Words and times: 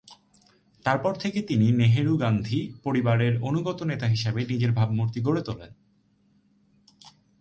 তারপর 0.85 1.13
থেকে 1.15 1.41
তিনি 1.41 1.71
নেহেরু-গান্ধী 1.71 2.59
পরিবারের 2.83 3.33
অনুগত 3.41 3.79
নেতা 3.83 4.05
হিসেবে 4.05 4.41
নিজের 4.45 4.71
ভাবমূর্তি 4.71 5.19
গড়ে 5.21 5.41
তোলেন। 5.41 5.71